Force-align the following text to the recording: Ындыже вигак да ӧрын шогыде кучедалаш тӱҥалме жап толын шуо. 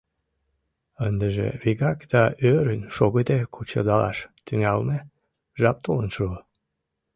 Ындыже 1.07 1.47
вигак 1.61 1.99
да 2.11 2.23
ӧрын 2.51 2.81
шогыде 2.95 3.39
кучедалаш 3.53 4.17
тӱҥалме 4.45 4.97
жап 5.59 5.77
толын 5.83 6.09
шуо. 6.15 6.37